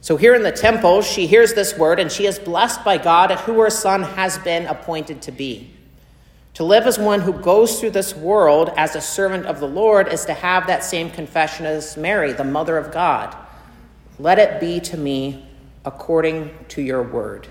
So 0.00 0.16
here 0.16 0.34
in 0.34 0.42
the 0.42 0.52
temple, 0.52 1.02
she 1.02 1.26
hears 1.26 1.52
this 1.52 1.76
word, 1.76 2.00
and 2.00 2.10
she 2.10 2.26
is 2.26 2.38
blessed 2.38 2.84
by 2.84 2.96
God 2.96 3.30
at 3.30 3.40
who 3.40 3.60
her 3.60 3.70
son 3.70 4.02
has 4.02 4.38
been 4.38 4.64
appointed 4.66 5.20
to 5.22 5.32
be. 5.32 5.70
To 6.54 6.64
live 6.64 6.86
as 6.86 6.98
one 6.98 7.20
who 7.20 7.34
goes 7.34 7.78
through 7.78 7.90
this 7.90 8.14
world 8.14 8.70
as 8.78 8.96
a 8.96 9.00
servant 9.02 9.44
of 9.44 9.60
the 9.60 9.68
Lord 9.68 10.08
is 10.08 10.24
to 10.24 10.32
have 10.32 10.68
that 10.68 10.84
same 10.84 11.10
confession 11.10 11.66
as 11.66 11.98
Mary, 11.98 12.32
the 12.32 12.44
mother 12.44 12.78
of 12.78 12.92
God. 12.92 13.36
Let 14.18 14.38
it 14.38 14.60
be 14.60 14.80
to 14.80 14.96
me 14.96 15.44
according 15.84 16.54
to 16.68 16.80
your 16.80 17.02
word. 17.02 17.48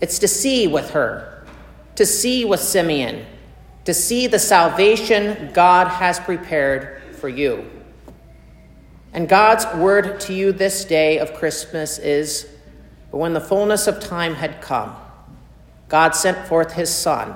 It's 0.00 0.18
to 0.20 0.28
see 0.28 0.66
with 0.66 0.90
her, 0.90 1.44
to 1.96 2.06
see 2.06 2.46
with 2.46 2.60
Simeon, 2.60 3.26
to 3.84 3.92
see 3.92 4.26
the 4.26 4.38
salvation 4.38 5.50
God 5.52 5.88
has 5.88 6.18
prepared 6.18 7.02
for 7.16 7.28
you. 7.28 7.70
And 9.12 9.28
God's 9.28 9.66
word 9.76 10.18
to 10.20 10.34
you 10.34 10.50
this 10.50 10.84
day 10.86 11.18
of 11.18 11.34
Christmas 11.34 11.98
is 11.98 12.48
But 13.10 13.18
when 13.18 13.34
the 13.34 13.40
fullness 13.40 13.86
of 13.86 14.00
time 14.00 14.34
had 14.34 14.62
come, 14.62 14.96
God 15.88 16.16
sent 16.16 16.48
forth 16.48 16.72
his 16.72 16.92
Son, 16.92 17.34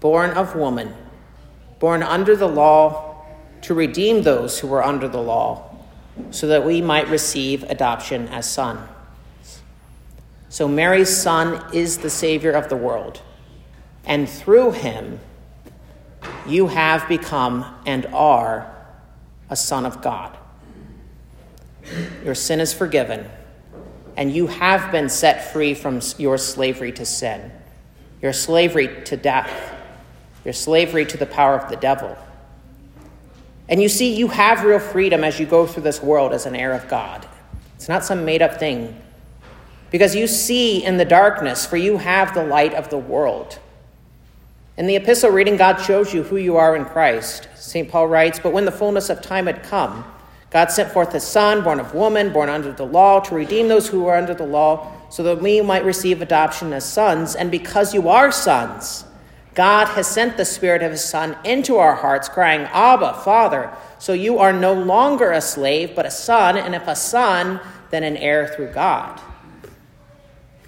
born 0.00 0.30
of 0.32 0.54
woman, 0.54 0.94
born 1.78 2.02
under 2.02 2.36
the 2.36 2.46
law, 2.46 3.24
to 3.62 3.74
redeem 3.74 4.22
those 4.22 4.58
who 4.58 4.68
were 4.68 4.84
under 4.84 5.08
the 5.08 5.20
law 5.20 5.69
so 6.30 6.46
that 6.48 6.64
we 6.64 6.80
might 6.80 7.08
receive 7.08 7.62
adoption 7.64 8.28
as 8.28 8.48
sons. 8.48 8.88
So 10.48 10.66
Mary's 10.66 11.14
son 11.14 11.64
is 11.72 11.98
the 11.98 12.10
Savior 12.10 12.52
of 12.52 12.68
the 12.68 12.76
world, 12.76 13.22
and 14.04 14.28
through 14.28 14.72
him, 14.72 15.20
you 16.46 16.66
have 16.66 17.08
become 17.08 17.64
and 17.86 18.06
are 18.06 18.74
a 19.48 19.56
son 19.56 19.86
of 19.86 20.02
God. 20.02 20.36
Your 22.24 22.34
sin 22.34 22.60
is 22.60 22.72
forgiven, 22.72 23.28
and 24.16 24.32
you 24.32 24.48
have 24.48 24.90
been 24.90 25.08
set 25.08 25.52
free 25.52 25.74
from 25.74 26.00
your 26.18 26.36
slavery 26.36 26.92
to 26.92 27.04
sin, 27.04 27.52
your 28.20 28.32
slavery 28.32 29.02
to 29.04 29.16
death, 29.16 29.74
your 30.44 30.54
slavery 30.54 31.06
to 31.06 31.16
the 31.16 31.26
power 31.26 31.56
of 31.56 31.70
the 31.70 31.76
devil. 31.76 32.16
And 33.70 33.80
you 33.80 33.88
see, 33.88 34.12
you 34.12 34.28
have 34.28 34.64
real 34.64 34.80
freedom 34.80 35.22
as 35.22 35.38
you 35.38 35.46
go 35.46 35.64
through 35.64 35.84
this 35.84 36.02
world 36.02 36.32
as 36.32 36.44
an 36.44 36.56
heir 36.56 36.72
of 36.72 36.88
God. 36.88 37.26
It's 37.76 37.88
not 37.88 38.04
some 38.04 38.24
made 38.24 38.42
up 38.42 38.58
thing. 38.58 39.00
Because 39.92 40.14
you 40.14 40.26
see 40.26 40.84
in 40.84 40.96
the 40.96 41.04
darkness, 41.04 41.64
for 41.64 41.76
you 41.76 41.96
have 41.98 42.34
the 42.34 42.44
light 42.44 42.74
of 42.74 42.90
the 42.90 42.98
world. 42.98 43.60
In 44.76 44.86
the 44.86 44.96
epistle 44.96 45.30
reading, 45.30 45.56
God 45.56 45.76
shows 45.76 46.12
you 46.12 46.24
who 46.24 46.36
you 46.36 46.56
are 46.56 46.74
in 46.74 46.84
Christ. 46.84 47.48
St. 47.54 47.88
Paul 47.88 48.08
writes, 48.08 48.40
But 48.40 48.52
when 48.52 48.64
the 48.64 48.72
fullness 48.72 49.08
of 49.08 49.22
time 49.22 49.46
had 49.46 49.62
come, 49.62 50.04
God 50.50 50.72
sent 50.72 50.90
forth 50.90 51.12
his 51.12 51.22
Son, 51.22 51.62
born 51.62 51.78
of 51.78 51.94
woman, 51.94 52.32
born 52.32 52.48
under 52.48 52.72
the 52.72 52.86
law, 52.86 53.20
to 53.20 53.34
redeem 53.34 53.68
those 53.68 53.88
who 53.88 54.02
were 54.02 54.16
under 54.16 54.34
the 54.34 54.46
law, 54.46 54.92
so 55.10 55.22
that 55.22 55.40
we 55.40 55.60
might 55.60 55.84
receive 55.84 56.22
adoption 56.22 56.72
as 56.72 56.84
sons. 56.84 57.36
And 57.36 57.50
because 57.50 57.94
you 57.94 58.08
are 58.08 58.32
sons, 58.32 59.04
God 59.54 59.88
has 59.88 60.06
sent 60.06 60.36
the 60.36 60.44
Spirit 60.44 60.82
of 60.82 60.92
His 60.92 61.04
Son 61.04 61.36
into 61.44 61.76
our 61.76 61.94
hearts, 61.94 62.28
crying, 62.28 62.62
Abba, 62.72 63.14
Father. 63.24 63.70
So 63.98 64.12
you 64.12 64.38
are 64.38 64.52
no 64.52 64.72
longer 64.72 65.32
a 65.32 65.40
slave, 65.40 65.94
but 65.96 66.06
a 66.06 66.10
son, 66.10 66.56
and 66.56 66.74
if 66.74 66.86
a 66.86 66.96
son, 66.96 67.60
then 67.90 68.04
an 68.04 68.16
heir 68.16 68.46
through 68.48 68.72
God. 68.72 69.20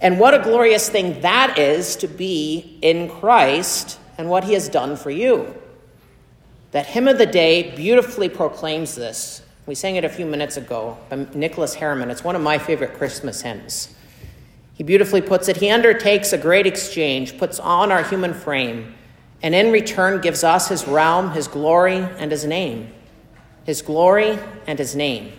And 0.00 0.18
what 0.18 0.34
a 0.34 0.40
glorious 0.40 0.88
thing 0.88 1.20
that 1.20 1.58
is 1.58 1.94
to 1.96 2.08
be 2.08 2.78
in 2.82 3.08
Christ 3.08 4.00
and 4.18 4.28
what 4.28 4.44
He 4.44 4.52
has 4.54 4.68
done 4.68 4.96
for 4.96 5.10
you. 5.10 5.54
That 6.72 6.86
hymn 6.86 7.06
of 7.06 7.18
the 7.18 7.26
day 7.26 7.74
beautifully 7.76 8.28
proclaims 8.28 8.96
this. 8.96 9.42
We 9.64 9.76
sang 9.76 9.94
it 9.94 10.04
a 10.04 10.08
few 10.08 10.26
minutes 10.26 10.56
ago 10.56 10.98
by 11.08 11.26
Nicholas 11.34 11.76
Herman. 11.76 12.10
It's 12.10 12.24
one 12.24 12.34
of 12.34 12.42
my 12.42 12.58
favorite 12.58 12.94
Christmas 12.94 13.42
hymns. 13.42 13.94
He 14.74 14.84
beautifully 14.84 15.20
puts 15.20 15.48
it 15.48 15.58
He 15.58 15.70
undertakes 15.70 16.32
a 16.32 16.38
great 16.38 16.66
exchange, 16.66 17.38
puts 17.38 17.58
on 17.58 17.92
our 17.92 18.02
human 18.02 18.34
frame, 18.34 18.94
and 19.42 19.54
in 19.54 19.72
return 19.72 20.20
gives 20.20 20.44
us 20.44 20.68
His 20.68 20.86
realm, 20.86 21.32
His 21.32 21.48
glory, 21.48 21.98
and 22.18 22.30
His 22.30 22.44
name. 22.44 22.92
His 23.64 23.82
glory 23.82 24.38
and 24.66 24.78
His 24.78 24.96
name. 24.96 25.32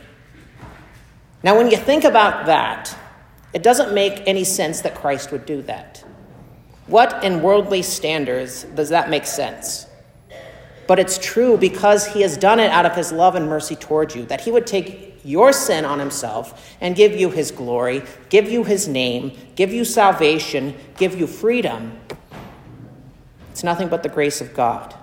Now, 1.43 1.57
when 1.57 1.69
you 1.69 1.77
think 1.77 2.03
about 2.05 2.45
that, 2.45 2.97
it 3.53 3.63
doesn't 3.63 3.93
make 3.93 4.23
any 4.25 4.43
sense 4.43 4.81
that 4.81 4.95
Christ 4.95 5.31
would 5.31 5.45
do 5.45 5.61
that. 5.63 6.03
What 6.87 7.23
in 7.23 7.41
worldly 7.41 7.81
standards 7.81 8.63
does 8.63 8.89
that 8.89 9.09
make 9.09 9.25
sense? 9.25 9.87
But 10.87 10.99
it's 10.99 11.17
true 11.17 11.57
because 11.57 12.05
he 12.05 12.21
has 12.21 12.35
done 12.35 12.59
it 12.59 12.69
out 12.71 12.85
of 12.85 12.95
his 12.95 13.11
love 13.11 13.35
and 13.35 13.47
mercy 13.47 13.75
towards 13.75 14.15
you, 14.15 14.25
that 14.25 14.41
he 14.41 14.51
would 14.51 14.67
take 14.67 15.12
your 15.23 15.53
sin 15.53 15.85
on 15.85 15.99
himself 15.99 16.75
and 16.81 16.95
give 16.95 17.15
you 17.19 17.29
his 17.29 17.51
glory, 17.51 18.03
give 18.29 18.49
you 18.49 18.63
his 18.63 18.87
name, 18.87 19.31
give 19.55 19.71
you 19.71 19.85
salvation, 19.85 20.75
give 20.97 21.19
you 21.19 21.27
freedom. 21.27 21.97
It's 23.51 23.63
nothing 23.63 23.87
but 23.87 24.03
the 24.03 24.09
grace 24.09 24.41
of 24.41 24.53
God. 24.53 24.95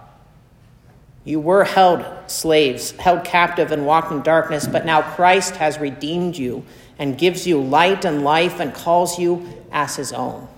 You 1.25 1.41
were 1.41 1.65
held 1.65 2.05
slaves, 2.31 2.93
held 2.93 3.25
captive, 3.25 3.73
and 3.73 3.87
walked 3.87 4.11
in 4.11 4.23
darkness, 4.23 4.67
but 4.67 4.87
now 4.87 5.03
Christ 5.03 5.57
has 5.57 5.79
redeemed 5.79 6.37
you 6.37 6.65
and 6.99 7.17
gives 7.17 7.47
you 7.47 7.61
light 7.61 8.05
and 8.05 8.23
life 8.23 8.61
and 8.61 8.75
calls 8.75 9.19
you 9.19 9.47
as 9.73 9.97
his 9.97 10.13
own. 10.13 10.49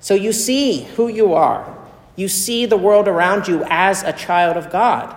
So 0.00 0.14
you 0.14 0.32
see 0.32 0.82
who 0.96 1.08
you 1.08 1.34
are. 1.34 1.76
You 2.16 2.28
see 2.28 2.66
the 2.66 2.76
world 2.76 3.08
around 3.08 3.48
you 3.48 3.64
as 3.68 4.02
a 4.02 4.12
child 4.12 4.56
of 4.56 4.70
God. 4.70 5.15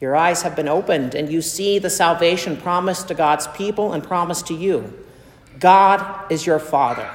Your 0.00 0.14
eyes 0.14 0.42
have 0.42 0.54
been 0.54 0.68
opened, 0.68 1.14
and 1.14 1.30
you 1.30 1.42
see 1.42 1.78
the 1.78 1.90
salvation 1.90 2.56
promised 2.56 3.08
to 3.08 3.14
God's 3.14 3.48
people 3.48 3.92
and 3.92 4.02
promised 4.02 4.46
to 4.46 4.54
you. 4.54 4.92
God 5.58 6.30
is 6.30 6.46
your 6.46 6.60
Father. 6.60 7.10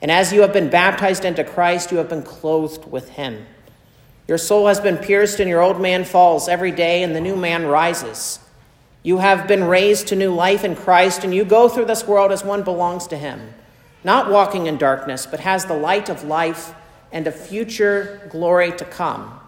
And 0.00 0.10
as 0.10 0.32
you 0.32 0.42
have 0.42 0.52
been 0.52 0.70
baptized 0.70 1.24
into 1.24 1.44
Christ, 1.44 1.90
you 1.90 1.98
have 1.98 2.08
been 2.08 2.22
clothed 2.22 2.90
with 2.90 3.10
him. 3.10 3.46
Your 4.28 4.38
soul 4.38 4.68
has 4.68 4.80
been 4.80 4.96
pierced, 4.96 5.40
and 5.40 5.50
your 5.50 5.60
old 5.60 5.80
man 5.80 6.04
falls 6.04 6.48
every 6.48 6.70
day, 6.70 7.02
and 7.02 7.16
the 7.16 7.20
new 7.20 7.36
man 7.36 7.66
rises. 7.66 8.38
You 9.02 9.18
have 9.18 9.48
been 9.48 9.64
raised 9.64 10.06
to 10.08 10.16
new 10.16 10.32
life 10.32 10.62
in 10.62 10.76
Christ, 10.76 11.24
and 11.24 11.34
you 11.34 11.44
go 11.44 11.68
through 11.68 11.86
this 11.86 12.06
world 12.06 12.30
as 12.30 12.44
one 12.44 12.62
belongs 12.62 13.08
to 13.08 13.18
him, 13.18 13.54
not 14.04 14.30
walking 14.30 14.66
in 14.66 14.78
darkness, 14.78 15.26
but 15.26 15.40
has 15.40 15.64
the 15.64 15.74
light 15.74 16.08
of 16.08 16.22
life 16.22 16.74
and 17.10 17.26
a 17.26 17.32
future 17.32 18.28
glory 18.30 18.70
to 18.72 18.84
come. 18.84 19.40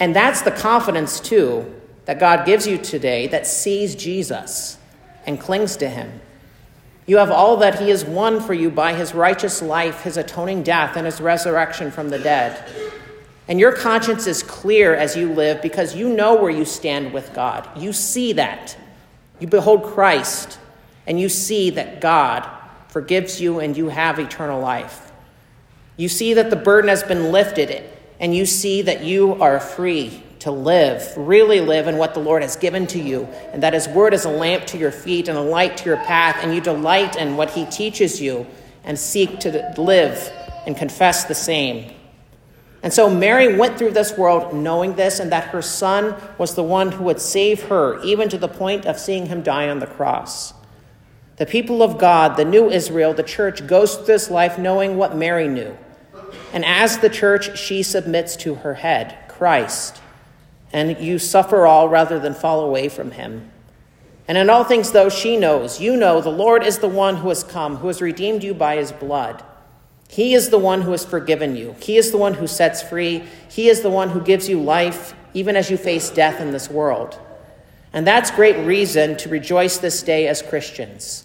And 0.00 0.16
that's 0.16 0.42
the 0.42 0.50
confidence, 0.50 1.20
too, 1.20 1.72
that 2.06 2.18
God 2.18 2.46
gives 2.46 2.66
you 2.66 2.78
today 2.78 3.26
that 3.28 3.46
sees 3.46 3.94
Jesus 3.94 4.78
and 5.26 5.38
clings 5.38 5.76
to 5.76 5.88
him. 5.88 6.20
You 7.06 7.18
have 7.18 7.30
all 7.30 7.58
that 7.58 7.78
he 7.78 7.90
has 7.90 8.04
won 8.04 8.40
for 8.40 8.54
you 8.54 8.70
by 8.70 8.94
his 8.94 9.14
righteous 9.14 9.60
life, 9.60 10.02
his 10.02 10.16
atoning 10.16 10.62
death, 10.62 10.96
and 10.96 11.04
his 11.04 11.20
resurrection 11.20 11.90
from 11.90 12.08
the 12.08 12.18
dead. 12.18 12.64
And 13.46 13.60
your 13.60 13.72
conscience 13.72 14.26
is 14.26 14.42
clear 14.42 14.94
as 14.94 15.16
you 15.16 15.32
live 15.32 15.60
because 15.60 15.94
you 15.94 16.08
know 16.08 16.36
where 16.36 16.50
you 16.50 16.64
stand 16.64 17.12
with 17.12 17.34
God. 17.34 17.68
You 17.76 17.92
see 17.92 18.32
that. 18.34 18.76
You 19.38 19.48
behold 19.48 19.82
Christ, 19.82 20.58
and 21.06 21.18
you 21.18 21.28
see 21.28 21.70
that 21.70 22.00
God 22.00 22.48
forgives 22.88 23.40
you 23.40 23.58
and 23.58 23.76
you 23.76 23.88
have 23.88 24.18
eternal 24.18 24.60
life. 24.60 25.10
You 25.96 26.08
see 26.08 26.34
that 26.34 26.50
the 26.50 26.56
burden 26.56 26.88
has 26.88 27.02
been 27.02 27.32
lifted 27.32 27.70
and 28.20 28.34
you 28.34 28.46
see 28.46 28.82
that 28.82 29.02
you 29.02 29.34
are 29.42 29.58
free 29.58 30.22
to 30.40 30.50
live, 30.50 31.12
really 31.16 31.60
live 31.60 31.86
in 31.86 31.96
what 31.96 32.14
the 32.14 32.20
Lord 32.20 32.42
has 32.42 32.56
given 32.56 32.86
to 32.88 33.00
you, 33.00 33.24
and 33.52 33.62
that 33.62 33.72
His 33.72 33.88
Word 33.88 34.14
is 34.14 34.24
a 34.24 34.30
lamp 34.30 34.66
to 34.66 34.78
your 34.78 34.92
feet 34.92 35.28
and 35.28 35.36
a 35.36 35.42
light 35.42 35.78
to 35.78 35.86
your 35.86 35.96
path, 35.98 36.36
and 36.42 36.54
you 36.54 36.60
delight 36.60 37.16
in 37.16 37.36
what 37.36 37.50
He 37.50 37.64
teaches 37.66 38.20
you 38.20 38.46
and 38.84 38.98
seek 38.98 39.40
to 39.40 39.74
live 39.76 40.32
and 40.66 40.76
confess 40.76 41.24
the 41.24 41.34
same. 41.34 41.92
And 42.82 42.92
so 42.92 43.10
Mary 43.10 43.56
went 43.56 43.76
through 43.76 43.90
this 43.90 44.16
world 44.16 44.54
knowing 44.54 44.94
this, 44.94 45.18
and 45.18 45.32
that 45.32 45.48
her 45.48 45.62
son 45.62 46.14
was 46.38 46.54
the 46.54 46.62
one 46.62 46.92
who 46.92 47.04
would 47.04 47.20
save 47.20 47.64
her, 47.64 48.02
even 48.02 48.28
to 48.30 48.38
the 48.38 48.48
point 48.48 48.86
of 48.86 48.98
seeing 48.98 49.26
him 49.26 49.42
die 49.42 49.68
on 49.68 49.78
the 49.78 49.86
cross. 49.86 50.54
The 51.36 51.46
people 51.46 51.82
of 51.82 51.98
God, 51.98 52.36
the 52.36 52.44
new 52.44 52.70
Israel, 52.70 53.14
the 53.14 53.22
church, 53.22 53.66
goes 53.66 53.96
through 53.96 54.06
this 54.06 54.30
life 54.30 54.58
knowing 54.58 54.96
what 54.96 55.16
Mary 55.16 55.48
knew 55.48 55.76
and 56.52 56.64
as 56.64 56.98
the 56.98 57.08
church, 57.08 57.58
she 57.58 57.82
submits 57.82 58.36
to 58.36 58.56
her 58.56 58.74
head, 58.74 59.16
Christ. 59.28 60.00
And 60.72 60.98
you 60.98 61.18
suffer 61.18 61.66
all 61.66 61.88
rather 61.88 62.18
than 62.18 62.34
fall 62.34 62.60
away 62.60 62.88
from 62.88 63.12
him. 63.12 63.50
And 64.28 64.38
in 64.38 64.50
all 64.50 64.64
things, 64.64 64.92
though, 64.92 65.08
she 65.08 65.36
knows, 65.36 65.80
you 65.80 65.96
know, 65.96 66.20
the 66.20 66.30
Lord 66.30 66.62
is 66.62 66.78
the 66.78 66.88
one 66.88 67.16
who 67.16 67.28
has 67.28 67.42
come, 67.42 67.76
who 67.76 67.88
has 67.88 68.00
redeemed 68.00 68.44
you 68.44 68.54
by 68.54 68.76
his 68.76 68.92
blood. 68.92 69.42
He 70.08 70.34
is 70.34 70.50
the 70.50 70.58
one 70.58 70.82
who 70.82 70.92
has 70.92 71.04
forgiven 71.04 71.56
you. 71.56 71.74
He 71.80 71.96
is 71.96 72.10
the 72.10 72.18
one 72.18 72.34
who 72.34 72.46
sets 72.46 72.82
free. 72.82 73.24
He 73.48 73.68
is 73.68 73.80
the 73.80 73.90
one 73.90 74.10
who 74.10 74.20
gives 74.20 74.48
you 74.48 74.60
life, 74.60 75.14
even 75.34 75.56
as 75.56 75.70
you 75.70 75.76
face 75.76 76.10
death 76.10 76.40
in 76.40 76.52
this 76.52 76.70
world. 76.70 77.18
And 77.92 78.06
that's 78.06 78.30
great 78.30 78.64
reason 78.66 79.16
to 79.18 79.28
rejoice 79.28 79.78
this 79.78 80.02
day 80.02 80.28
as 80.28 80.42
Christians. 80.42 81.24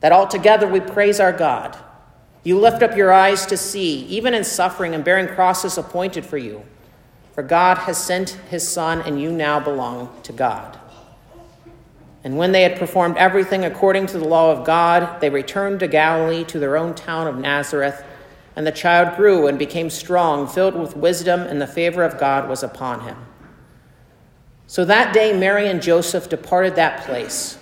That 0.00 0.12
altogether 0.12 0.66
we 0.66 0.80
praise 0.80 1.20
our 1.20 1.32
God 1.32 1.76
you 2.44 2.58
lift 2.58 2.82
up 2.82 2.96
your 2.96 3.12
eyes 3.12 3.46
to 3.46 3.56
see, 3.56 4.04
even 4.06 4.34
in 4.34 4.42
suffering 4.44 4.94
and 4.94 5.04
bearing 5.04 5.28
crosses 5.28 5.78
appointed 5.78 6.26
for 6.26 6.38
you. 6.38 6.64
For 7.34 7.42
God 7.42 7.78
has 7.78 8.02
sent 8.02 8.30
his 8.50 8.66
Son, 8.66 9.00
and 9.02 9.20
you 9.20 9.30
now 9.30 9.60
belong 9.60 10.14
to 10.24 10.32
God. 10.32 10.78
And 12.24 12.36
when 12.36 12.52
they 12.52 12.62
had 12.62 12.78
performed 12.78 13.16
everything 13.16 13.64
according 13.64 14.06
to 14.08 14.18
the 14.18 14.28
law 14.28 14.52
of 14.52 14.64
God, 14.64 15.20
they 15.20 15.30
returned 15.30 15.80
to 15.80 15.88
Galilee 15.88 16.44
to 16.44 16.58
their 16.58 16.76
own 16.76 16.94
town 16.94 17.26
of 17.26 17.38
Nazareth. 17.38 18.04
And 18.54 18.66
the 18.66 18.72
child 18.72 19.16
grew 19.16 19.46
and 19.46 19.58
became 19.58 19.88
strong, 19.88 20.46
filled 20.46 20.74
with 20.74 20.96
wisdom, 20.96 21.40
and 21.40 21.60
the 21.60 21.66
favor 21.66 22.02
of 22.02 22.18
God 22.18 22.48
was 22.48 22.62
upon 22.62 23.00
him. 23.00 23.16
So 24.66 24.84
that 24.84 25.14
day, 25.14 25.32
Mary 25.32 25.68
and 25.68 25.82
Joseph 25.82 26.28
departed 26.28 26.76
that 26.76 27.04
place 27.04 27.58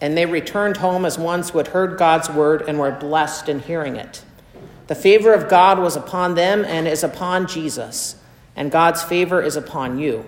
and 0.00 0.16
they 0.16 0.26
returned 0.26 0.76
home 0.76 1.04
as 1.04 1.18
ones 1.18 1.50
who 1.50 1.58
had 1.58 1.68
heard 1.68 1.98
God's 1.98 2.30
word 2.30 2.62
and 2.62 2.78
were 2.78 2.92
blessed 2.92 3.48
in 3.48 3.60
hearing 3.60 3.96
it. 3.96 4.22
The 4.86 4.94
favor 4.94 5.34
of 5.34 5.48
God 5.48 5.78
was 5.78 5.96
upon 5.96 6.34
them 6.34 6.64
and 6.64 6.86
is 6.86 7.04
upon 7.04 7.46
Jesus, 7.46 8.16
and 8.56 8.70
God's 8.70 9.02
favor 9.02 9.42
is 9.42 9.56
upon 9.56 9.98
you. 9.98 10.24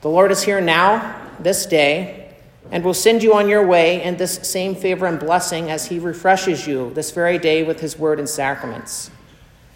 The 0.00 0.08
Lord 0.08 0.30
is 0.30 0.42
here 0.42 0.60
now, 0.60 1.28
this 1.40 1.66
day, 1.66 2.32
and 2.70 2.84
will 2.84 2.94
send 2.94 3.22
you 3.22 3.34
on 3.34 3.48
your 3.48 3.66
way 3.66 4.02
in 4.02 4.16
this 4.16 4.34
same 4.48 4.74
favor 4.74 5.06
and 5.06 5.18
blessing 5.18 5.70
as 5.70 5.86
he 5.86 5.98
refreshes 5.98 6.66
you 6.66 6.92
this 6.94 7.10
very 7.10 7.38
day 7.38 7.62
with 7.62 7.80
his 7.80 7.98
word 7.98 8.18
and 8.18 8.28
sacraments. 8.28 9.10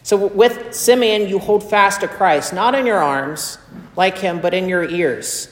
So, 0.05 0.27
with 0.27 0.75
Simeon, 0.75 1.29
you 1.29 1.39
hold 1.39 1.69
fast 1.69 2.01
to 2.01 2.09
Christ, 2.09 2.53
not 2.53 2.75
in 2.75 2.87
your 2.87 2.99
arms 2.99 3.59
like 3.97 4.19
him, 4.19 4.41
but 4.41 4.53
in 4.53 4.69
your 4.69 4.85
ears 4.85 5.49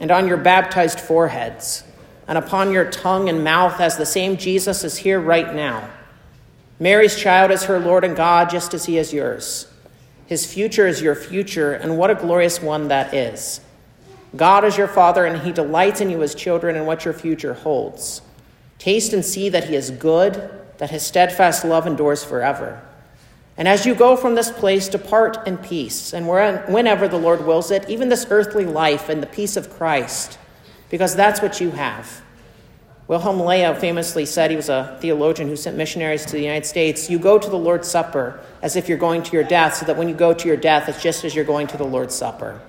and 0.00 0.10
on 0.10 0.26
your 0.28 0.36
baptized 0.36 1.00
foreheads 1.00 1.84
and 2.26 2.38
upon 2.38 2.72
your 2.72 2.90
tongue 2.90 3.28
and 3.28 3.44
mouth 3.44 3.80
as 3.80 3.96
the 3.96 4.06
same 4.06 4.36
Jesus 4.36 4.84
is 4.84 4.98
here 4.98 5.20
right 5.20 5.54
now. 5.54 5.90
Mary's 6.80 7.16
child 7.16 7.50
is 7.50 7.64
her 7.64 7.78
Lord 7.78 8.04
and 8.04 8.16
God, 8.16 8.50
just 8.50 8.74
as 8.74 8.86
he 8.86 8.98
is 8.98 9.12
yours. 9.12 9.66
His 10.26 10.50
future 10.50 10.86
is 10.86 11.02
your 11.02 11.14
future, 11.14 11.72
and 11.72 11.98
what 11.98 12.10
a 12.10 12.14
glorious 12.14 12.60
one 12.60 12.88
that 12.88 13.12
is. 13.12 13.60
God 14.34 14.64
is 14.64 14.76
your 14.76 14.88
Father, 14.88 15.24
and 15.26 15.42
he 15.42 15.52
delights 15.52 16.00
in 16.00 16.10
you 16.10 16.22
as 16.22 16.34
children 16.34 16.76
and 16.76 16.86
what 16.86 17.04
your 17.04 17.14
future 17.14 17.54
holds. 17.54 18.22
Taste 18.78 19.12
and 19.12 19.24
see 19.24 19.48
that 19.50 19.64
he 19.64 19.76
is 19.76 19.90
good, 19.90 20.50
that 20.78 20.90
his 20.90 21.06
steadfast 21.06 21.64
love 21.64 21.86
endures 21.86 22.24
forever. 22.24 22.82
And 23.56 23.68
as 23.68 23.86
you 23.86 23.94
go 23.94 24.16
from 24.16 24.34
this 24.34 24.50
place, 24.50 24.88
depart 24.88 25.46
in 25.46 25.58
peace, 25.58 26.12
and 26.12 26.26
whenever 26.26 27.06
the 27.06 27.18
Lord 27.18 27.46
wills 27.46 27.70
it, 27.70 27.88
even 27.88 28.08
this 28.08 28.26
earthly 28.30 28.64
life 28.64 29.08
and 29.08 29.22
the 29.22 29.28
peace 29.28 29.56
of 29.56 29.70
Christ 29.70 30.38
because 30.90 31.14
that's 31.14 31.40
what 31.42 31.60
you 31.60 31.70
have. 31.72 32.22
Wilhelm 33.06 33.38
Löhe 33.38 33.78
famously 33.78 34.24
said, 34.24 34.50
he 34.50 34.56
was 34.56 34.70
a 34.70 34.96
theologian 35.00 35.48
who 35.48 35.56
sent 35.56 35.76
missionaries 35.76 36.24
to 36.24 36.32
the 36.32 36.40
United 36.40 36.66
States, 36.66 37.10
you 37.10 37.18
go 37.18 37.38
to 37.38 37.50
the 37.50 37.58
Lord's 37.58 37.86
Supper 37.86 38.40
as 38.62 38.76
if 38.76 38.88
you're 38.88 38.96
going 38.96 39.22
to 39.22 39.32
your 39.32 39.44
death, 39.44 39.74
so 39.74 39.84
that 39.84 39.96
when 39.96 40.08
you 40.08 40.14
go 40.14 40.32
to 40.32 40.48
your 40.48 40.56
death, 40.56 40.88
it's 40.88 41.02
just 41.02 41.22
as 41.22 41.34
you're 41.34 41.44
going 41.44 41.66
to 41.66 41.76
the 41.76 41.84
Lord's 41.84 42.14
Supper. 42.14 42.62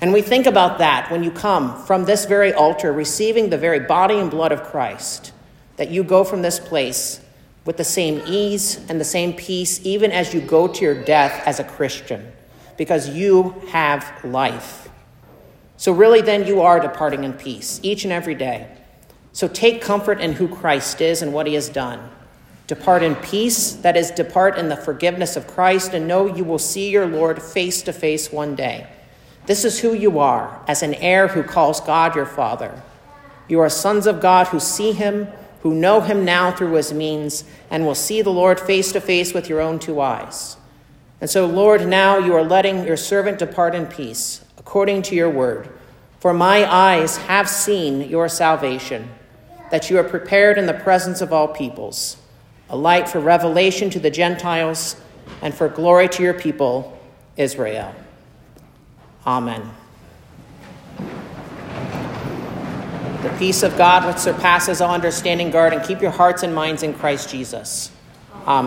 And 0.00 0.12
we 0.12 0.22
think 0.22 0.46
about 0.46 0.78
that 0.78 1.10
when 1.10 1.24
you 1.24 1.32
come 1.32 1.82
from 1.86 2.04
this 2.04 2.24
very 2.24 2.52
altar, 2.52 2.92
receiving 2.92 3.50
the 3.50 3.58
very 3.58 3.80
body 3.80 4.18
and 4.18 4.30
blood 4.30 4.52
of 4.52 4.62
Christ, 4.62 5.32
that 5.76 5.90
you 5.90 6.04
go 6.04 6.22
from 6.22 6.42
this 6.42 6.60
place 6.60 7.20
with 7.64 7.76
the 7.76 7.84
same 7.84 8.22
ease 8.28 8.78
and 8.88 9.00
the 9.00 9.04
same 9.04 9.32
peace, 9.32 9.84
even 9.84 10.12
as 10.12 10.32
you 10.32 10.40
go 10.40 10.68
to 10.68 10.84
your 10.84 11.02
death 11.02 11.42
as 11.46 11.58
a 11.58 11.64
Christian, 11.64 12.30
because 12.76 13.08
you 13.08 13.60
have 13.70 14.24
life. 14.24 14.88
So, 15.76 15.92
really, 15.92 16.20
then, 16.20 16.46
you 16.46 16.62
are 16.62 16.78
departing 16.80 17.24
in 17.24 17.32
peace 17.32 17.80
each 17.82 18.04
and 18.04 18.12
every 18.12 18.34
day. 18.34 18.68
So, 19.32 19.48
take 19.48 19.82
comfort 19.82 20.20
in 20.20 20.34
who 20.34 20.48
Christ 20.48 21.00
is 21.00 21.20
and 21.22 21.32
what 21.32 21.46
he 21.46 21.54
has 21.54 21.68
done. 21.68 22.10
Depart 22.66 23.02
in 23.02 23.16
peace, 23.16 23.72
that 23.72 23.96
is, 23.96 24.10
depart 24.10 24.56
in 24.56 24.68
the 24.68 24.76
forgiveness 24.76 25.36
of 25.36 25.46
Christ, 25.46 25.92
and 25.92 26.08
know 26.08 26.26
you 26.26 26.44
will 26.44 26.58
see 26.58 26.90
your 26.90 27.06
Lord 27.06 27.42
face 27.42 27.82
to 27.82 27.92
face 27.92 28.32
one 28.32 28.54
day. 28.54 28.86
This 29.46 29.64
is 29.64 29.80
who 29.80 29.92
you 29.92 30.18
are, 30.18 30.62
as 30.66 30.82
an 30.82 30.94
heir 30.94 31.28
who 31.28 31.42
calls 31.42 31.80
God 31.80 32.14
your 32.14 32.24
Father. 32.24 32.82
You 33.48 33.60
are 33.60 33.68
sons 33.68 34.06
of 34.06 34.20
God 34.20 34.46
who 34.48 34.60
see 34.60 34.92
him, 34.92 35.28
who 35.60 35.74
know 35.74 36.00
him 36.00 36.24
now 36.24 36.52
through 36.52 36.72
his 36.74 36.92
means, 36.92 37.44
and 37.70 37.84
will 37.84 37.94
see 37.94 38.22
the 38.22 38.30
Lord 38.30 38.58
face 38.60 38.92
to 38.92 39.00
face 39.00 39.34
with 39.34 39.48
your 39.48 39.60
own 39.60 39.78
two 39.78 40.00
eyes. 40.00 40.56
And 41.20 41.28
so, 41.28 41.46
Lord, 41.46 41.86
now 41.86 42.18
you 42.18 42.34
are 42.34 42.44
letting 42.44 42.86
your 42.86 42.96
servant 42.96 43.38
depart 43.38 43.74
in 43.74 43.86
peace 43.86 44.43
according 44.64 45.02
to 45.02 45.14
your 45.14 45.28
word. 45.28 45.68
For 46.20 46.32
my 46.32 46.64
eyes 46.64 47.18
have 47.18 47.50
seen 47.50 48.08
your 48.08 48.30
salvation, 48.30 49.10
that 49.70 49.90
you 49.90 49.98
are 49.98 50.04
prepared 50.04 50.56
in 50.56 50.64
the 50.64 50.72
presence 50.72 51.20
of 51.20 51.34
all 51.34 51.48
peoples, 51.48 52.16
a 52.70 52.76
light 52.76 53.06
for 53.06 53.20
revelation 53.20 53.90
to 53.90 54.00
the 54.00 54.10
Gentiles 54.10 54.96
and 55.42 55.54
for 55.54 55.68
glory 55.68 56.08
to 56.08 56.22
your 56.22 56.32
people, 56.32 56.98
Israel. 57.36 57.94
Amen. 59.26 59.70
The 63.22 63.34
peace 63.38 63.62
of 63.62 63.76
God, 63.76 64.06
which 64.06 64.18
surpasses 64.18 64.80
all 64.80 64.94
understanding, 64.94 65.50
guard 65.50 65.74
and 65.74 65.84
keep 65.84 66.00
your 66.00 66.10
hearts 66.10 66.42
and 66.42 66.54
minds 66.54 66.82
in 66.82 66.94
Christ 66.94 67.28
Jesus. 67.28 67.90
Amen. 68.46 68.62